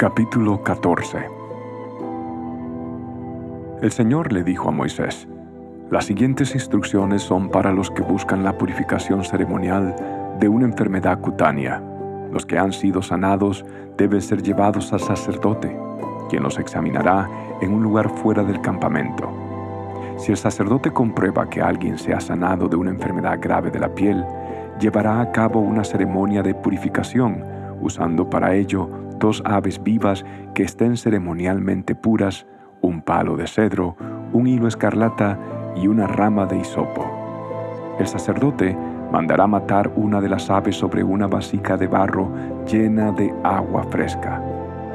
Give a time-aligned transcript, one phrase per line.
[0.00, 1.18] Capítulo 14
[3.82, 5.28] El Señor le dijo a Moisés,
[5.90, 9.94] Las siguientes instrucciones son para los que buscan la purificación ceremonial
[10.40, 11.82] de una enfermedad cutánea.
[12.32, 13.62] Los que han sido sanados
[13.98, 15.78] deben ser llevados al sacerdote,
[16.30, 17.28] quien los examinará
[17.60, 19.30] en un lugar fuera del campamento.
[20.16, 23.94] Si el sacerdote comprueba que alguien se ha sanado de una enfermedad grave de la
[23.94, 24.24] piel,
[24.80, 27.44] llevará a cabo una ceremonia de purificación,
[27.82, 32.46] usando para ello dos aves vivas que estén ceremonialmente puras,
[32.80, 33.96] un palo de cedro,
[34.32, 35.38] un hilo escarlata
[35.76, 37.06] y una rama de hisopo.
[38.00, 38.76] El sacerdote
[39.12, 42.30] mandará matar una de las aves sobre una vasija de barro
[42.66, 44.42] llena de agua fresca.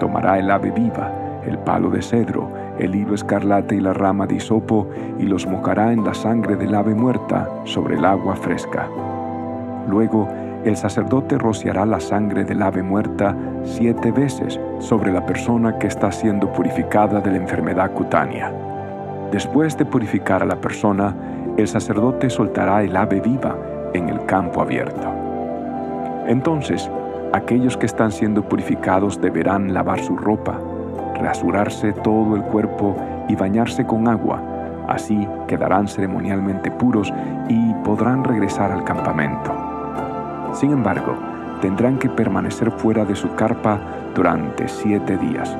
[0.00, 1.12] Tomará el ave viva,
[1.46, 4.88] el palo de cedro, el hilo escarlata y la rama de hisopo
[5.18, 8.88] y los mojará en la sangre del ave muerta sobre el agua fresca.
[9.88, 10.28] Luego
[10.68, 16.10] el sacerdote rociará la sangre del ave muerta siete veces sobre la persona que está
[16.10, 18.52] siendo purificada de la enfermedad cutánea.
[19.30, 21.14] Después de purificar a la persona,
[21.56, 23.56] el sacerdote soltará el ave viva
[23.94, 25.08] en el campo abierto.
[26.26, 26.90] Entonces,
[27.32, 30.58] aquellos que están siendo purificados deberán lavar su ropa,
[31.20, 32.96] rasurarse todo el cuerpo
[33.28, 34.42] y bañarse con agua,
[34.88, 37.12] así quedarán ceremonialmente puros
[37.48, 39.75] y podrán regresar al campamento.
[40.56, 41.14] Sin embargo,
[41.60, 43.78] tendrán que permanecer fuera de su carpa
[44.14, 45.54] durante siete días.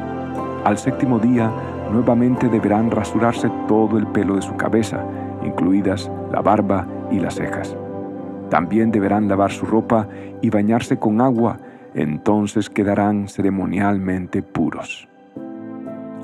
[0.64, 1.52] Al séptimo día,
[1.92, 5.05] nuevamente deberán rasurarse todo el pelo de su cabeza,
[5.44, 7.77] incluidas la barba y las cejas.
[8.48, 10.08] También deberán lavar su ropa
[10.41, 11.58] y bañarse con agua,
[11.94, 15.08] entonces quedarán ceremonialmente puros.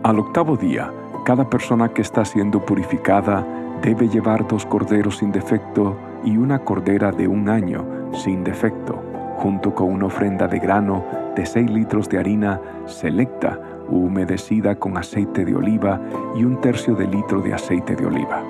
[0.03, 0.91] Al octavo día,
[1.27, 3.47] cada persona que está siendo purificada
[3.83, 9.03] debe llevar dos corderos sin defecto y una cordera de un año sin defecto,
[9.37, 11.05] junto con una ofrenda de grano
[11.37, 16.01] de 6 litros de harina selecta, humedecida con aceite de oliva
[16.37, 18.43] y un tercio de litro de aceite de oliva.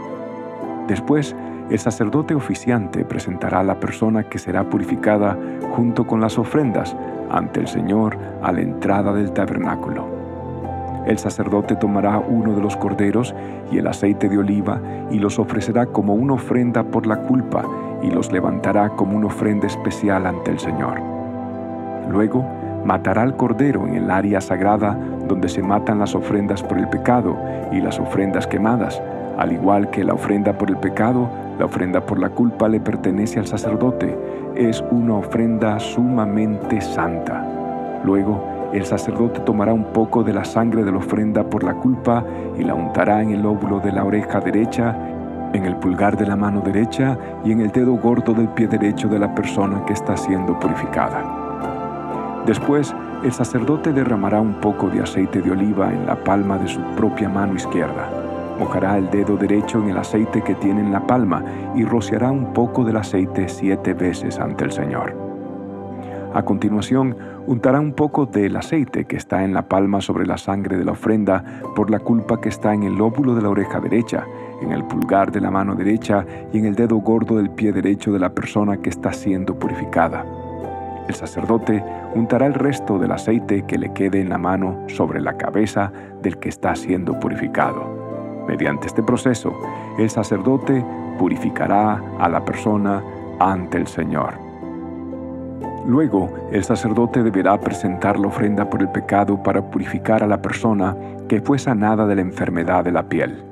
[0.87, 1.35] Después,
[1.71, 5.39] el sacerdote oficiante presentará a la persona que será purificada
[5.71, 6.95] junto con las ofrendas
[7.31, 10.22] ante el Señor a la entrada del tabernáculo.
[11.07, 13.35] El sacerdote tomará uno de los corderos
[13.71, 14.81] y el aceite de oliva
[15.11, 17.65] y los ofrecerá como una ofrenda por la culpa
[18.03, 21.01] y los levantará como una ofrenda especial ante el Señor.
[22.09, 22.45] Luego,
[22.85, 24.99] matará al cordero en el área sagrada
[25.29, 27.37] donde se matan las ofrendas por el pecado
[27.73, 29.01] y las ofrendas quemadas,
[29.39, 33.39] al igual que la ofrenda por el pecado, la ofrenda por la culpa le pertenece
[33.39, 34.17] al sacerdote,
[34.57, 38.01] es una ofrenda sumamente santa.
[38.05, 42.25] Luego, el sacerdote tomará un poco de la sangre de la ofrenda por la culpa
[42.59, 44.97] y la untará en el óvulo de la oreja derecha,
[45.53, 49.09] en el pulgar de la mano derecha y en el dedo gordo del pie derecho
[49.09, 52.43] de la persona que está siendo purificada.
[52.47, 56.81] Después, el sacerdote derramará un poco de aceite de oliva en la palma de su
[56.97, 58.11] propia mano izquierda.
[58.59, 61.45] Mojará el dedo derecho en el aceite que tiene en la palma
[61.77, 65.22] y rociará un poco del aceite siete veces ante el Señor.
[66.35, 67.15] A continuación,
[67.47, 70.93] untará un poco del aceite que está en la palma sobre la sangre de la
[70.93, 71.45] ofrenda
[71.77, 74.25] por la culpa que está en el lóbulo de la oreja derecha,
[74.63, 78.13] en el pulgar de la mano derecha y en el dedo gordo del pie derecho
[78.13, 80.25] de la persona que está siendo purificada.
[81.07, 81.85] El sacerdote
[82.15, 86.39] untará el resto del aceite que le quede en la mano sobre la cabeza del
[86.39, 88.45] que está siendo purificado.
[88.49, 89.53] Mediante este proceso,
[89.99, 90.83] el sacerdote
[91.19, 93.03] purificará a la persona
[93.39, 94.52] ante el Señor.
[95.87, 100.97] Luego, el sacerdote deberá presentar la ofrenda por el pecado para purificar a la persona
[101.29, 103.43] que fue sanada de la enfermedad de la piel.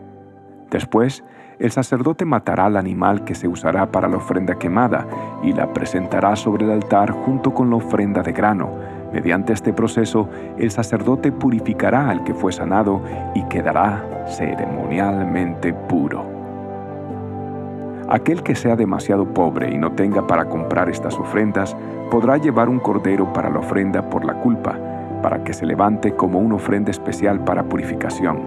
[0.71, 1.25] Después,
[1.59, 5.07] el sacerdote matará al animal que se usará para la ofrenda quemada
[5.43, 8.71] y la presentará sobre el altar junto con la ofrenda de grano.
[9.13, 13.03] Mediante este proceso, el sacerdote purificará al que fue sanado
[13.35, 16.25] y quedará ceremonialmente puro.
[18.09, 21.77] Aquel que sea demasiado pobre y no tenga para comprar estas ofrendas,
[22.11, 24.77] podrá llevar un cordero para la ofrenda por la culpa,
[25.23, 28.41] para que se levante como una ofrenda especial para purificación.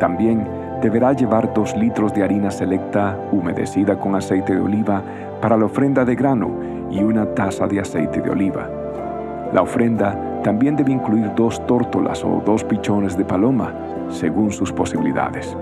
[0.00, 0.48] También
[0.80, 5.02] deberá llevar dos litros de harina selecta humedecida con aceite de oliva
[5.40, 6.50] para la ofrenda de grano
[6.90, 8.68] y una taza de aceite de oliva.
[9.52, 13.72] La ofrenda también debe incluir dos tórtolas o dos pichones de paloma,
[14.08, 15.56] según sus posibilidades.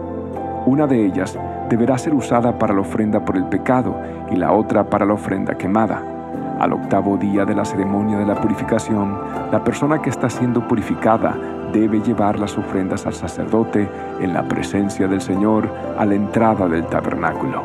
[0.67, 1.39] Una de ellas
[1.69, 3.97] deberá ser usada para la ofrenda por el pecado
[4.31, 6.14] y la otra para la ofrenda quemada.
[6.61, 9.19] Al octavo día de la ceremonia de la purificación,
[9.51, 11.37] la persona que está siendo purificada
[11.73, 13.89] debe llevar las ofrendas al sacerdote
[14.21, 15.69] en la presencia del Señor
[15.99, 17.63] a la entrada del tabernáculo.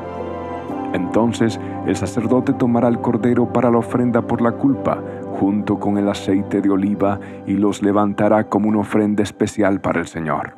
[0.93, 4.97] Entonces el sacerdote tomará el cordero para la ofrenda por la culpa,
[5.39, 10.07] junto con el aceite de oliva y los levantará como una ofrenda especial para el
[10.07, 10.53] Señor.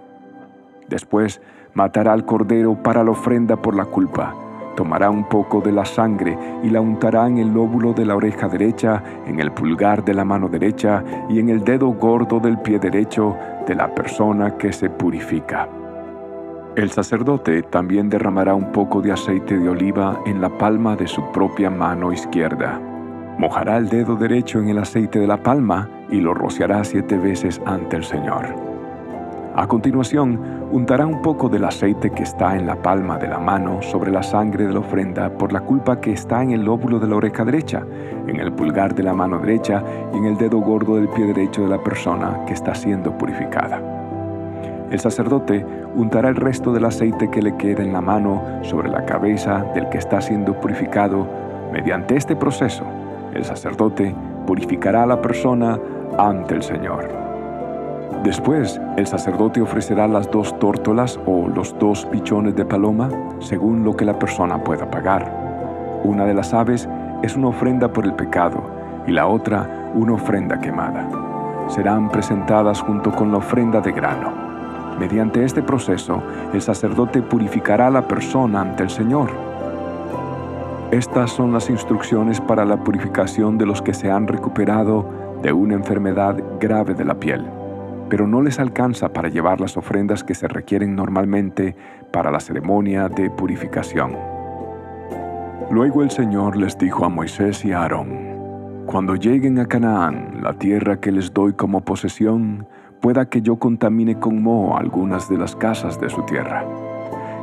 [0.88, 1.42] Después
[1.74, 4.34] matará al cordero para la ofrenda por la culpa.
[4.76, 8.48] Tomará un poco de la sangre y la untará en el lóbulo de la oreja
[8.48, 12.80] derecha, en el pulgar de la mano derecha y en el dedo gordo del pie
[12.80, 13.36] derecho
[13.68, 15.68] de la persona que se purifica.
[16.76, 21.22] El sacerdote también derramará un poco de aceite de oliva en la palma de su
[21.32, 22.80] propia mano izquierda.
[23.38, 27.62] Mojará el dedo derecho en el aceite de la palma y lo rociará siete veces
[27.66, 28.71] ante el Señor.
[29.54, 30.40] A continuación,
[30.72, 34.24] untará un poco del aceite que está en la palma de la mano sobre la
[34.24, 37.44] sangre de la ofrenda por la culpa que está en el lóbulo de la oreja
[37.44, 37.84] derecha,
[38.28, 39.84] en el pulgar de la mano derecha
[40.14, 43.82] y en el dedo gordo del pie derecho de la persona que está siendo purificada.
[44.90, 45.66] El sacerdote
[45.96, 49.90] untará el resto del aceite que le queda en la mano sobre la cabeza del
[49.90, 51.28] que está siendo purificado.
[51.74, 52.86] Mediante este proceso,
[53.34, 54.16] el sacerdote
[54.48, 55.78] purificará a la persona
[56.18, 57.21] ante el Señor.
[58.24, 63.10] Después, el sacerdote ofrecerá las dos tórtolas o los dos pichones de paloma
[63.40, 65.32] según lo que la persona pueda pagar.
[66.04, 66.88] Una de las aves
[67.24, 68.62] es una ofrenda por el pecado
[69.08, 71.08] y la otra una ofrenda quemada.
[71.68, 74.32] Serán presentadas junto con la ofrenda de grano.
[75.00, 76.22] Mediante este proceso,
[76.54, 79.30] el sacerdote purificará a la persona ante el Señor.
[80.92, 85.06] Estas son las instrucciones para la purificación de los que se han recuperado
[85.42, 87.48] de una enfermedad grave de la piel,
[88.12, 91.78] pero no les alcanza para llevar las ofrendas que se requieren normalmente
[92.12, 94.18] para la ceremonia de purificación.
[95.72, 100.52] Luego el Señor les dijo a Moisés y a Aarón, Cuando lleguen a Canaán, la
[100.52, 102.68] tierra que les doy como posesión,
[103.00, 106.66] pueda que yo contamine con moho algunas de las casas de su tierra.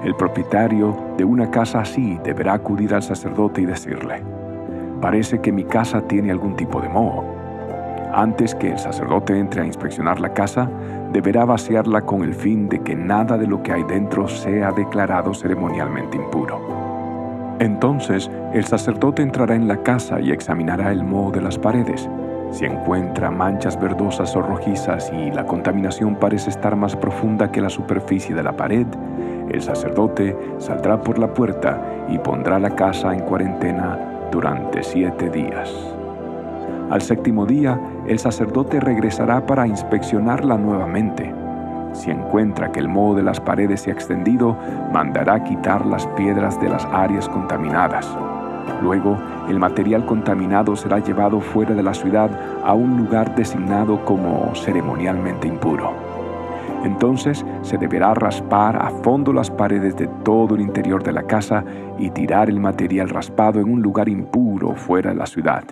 [0.04, 4.22] El propietario de una casa así deberá acudir al sacerdote y decirle,
[5.00, 7.37] parece que mi casa tiene algún tipo de moho.
[8.18, 10.68] Antes que el sacerdote entre a inspeccionar la casa,
[11.12, 15.32] deberá vaciarla con el fin de que nada de lo que hay dentro sea declarado
[15.32, 17.56] ceremonialmente impuro.
[17.60, 22.08] Entonces el sacerdote entrará en la casa y examinará el moho de las paredes
[22.50, 27.68] si encuentra manchas verdosas o rojizas y la contaminación parece estar más profunda que la
[27.68, 28.86] superficie de la pared,
[29.50, 35.72] el sacerdote saldrá por la puerta y pondrá la casa en cuarentena durante siete días.
[36.90, 41.32] Al séptimo día, el sacerdote regresará para inspeccionarla nuevamente.
[41.92, 44.56] Si encuentra que el moho de las paredes se ha extendido,
[44.92, 48.08] mandará quitar las piedras de las áreas contaminadas.
[48.82, 49.16] Luego,
[49.48, 52.30] el material contaminado será llevado fuera de la ciudad
[52.64, 55.92] a un lugar designado como ceremonialmente impuro.
[56.84, 61.64] Entonces se deberá raspar a fondo las paredes de todo el interior de la casa
[61.98, 65.64] y tirar el material raspado en un lugar impuro fuera de la ciudad.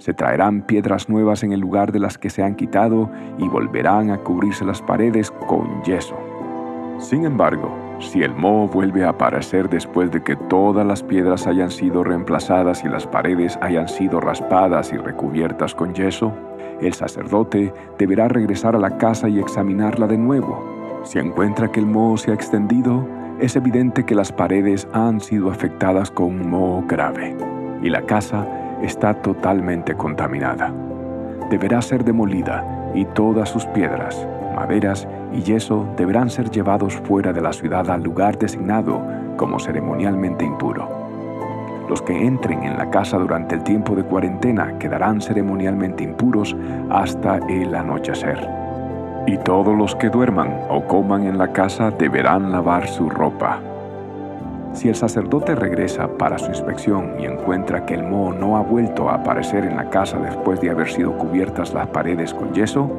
[0.00, 4.10] Se traerán piedras nuevas en el lugar de las que se han quitado y volverán
[4.10, 6.16] a cubrirse las paredes con yeso.
[6.96, 11.70] Sin embargo, si el moho vuelve a aparecer después de que todas las piedras hayan
[11.70, 16.32] sido reemplazadas y las paredes hayan sido raspadas y recubiertas con yeso,
[16.80, 20.64] el sacerdote deberá regresar a la casa y examinarla de nuevo.
[21.04, 23.06] Si encuentra que el moho se ha extendido,
[23.38, 27.36] es evidente que las paredes han sido afectadas con un moho grave
[27.82, 28.46] y la casa
[28.82, 30.72] está totalmente contaminada.
[31.50, 37.40] Deberá ser demolida y todas sus piedras, maderas y yeso deberán ser llevados fuera de
[37.40, 39.00] la ciudad al lugar designado
[39.36, 41.00] como ceremonialmente impuro.
[41.88, 46.56] Los que entren en la casa durante el tiempo de cuarentena quedarán ceremonialmente impuros
[46.88, 48.48] hasta el anochecer.
[49.26, 53.60] Y todos los que duerman o coman en la casa deberán lavar su ropa.
[54.72, 59.10] Si el sacerdote regresa para su inspección y encuentra que el moho no ha vuelto
[59.10, 62.90] a aparecer en la casa después de haber sido cubiertas las paredes con yeso,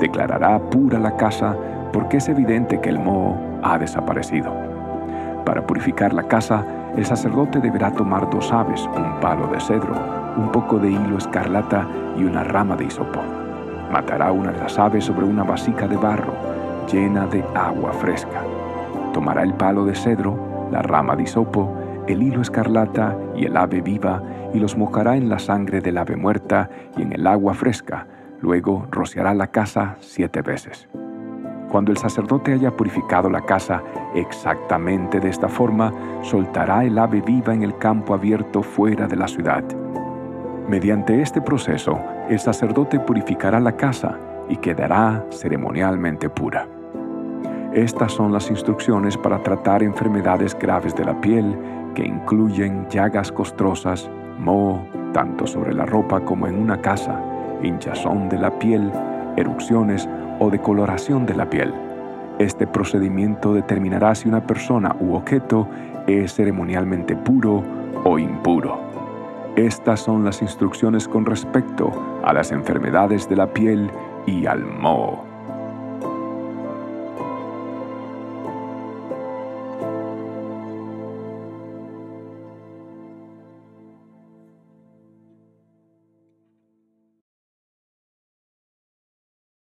[0.00, 1.56] declarará pura la casa
[1.92, 4.52] porque es evidente que el moho ha desaparecido.
[5.46, 6.64] Para purificar la casa,
[6.96, 9.94] el sacerdote deberá tomar dos aves, un palo de cedro,
[10.36, 13.20] un poco de hilo escarlata y una rama de hisopo.
[13.90, 16.34] Matará una de las aves sobre una vasija de barro
[16.92, 18.42] llena de agua fresca.
[19.12, 21.72] Tomará el palo de cedro, la rama de hisopo,
[22.08, 24.20] el hilo escarlata y el ave viva,
[24.52, 28.08] y los mojará en la sangre del ave muerta y en el agua fresca.
[28.40, 30.88] Luego rociará la casa siete veces.
[31.70, 33.82] Cuando el sacerdote haya purificado la casa
[34.16, 39.28] exactamente de esta forma, soltará el ave viva en el campo abierto fuera de la
[39.28, 39.62] ciudad.
[40.68, 46.66] Mediante este proceso, el sacerdote purificará la casa y quedará ceremonialmente pura.
[47.74, 51.58] Estas son las instrucciones para tratar enfermedades graves de la piel
[51.96, 57.20] que incluyen llagas costrosas, moho, tanto sobre la ropa como en una casa,
[57.64, 58.92] hinchazón de la piel,
[59.36, 61.74] erupciones o decoloración de la piel.
[62.38, 65.66] Este procedimiento determinará si una persona u objeto
[66.06, 67.64] es ceremonialmente puro
[68.04, 68.78] o impuro.
[69.56, 71.90] Estas son las instrucciones con respecto
[72.24, 73.90] a las enfermedades de la piel
[74.26, 75.33] y al moho.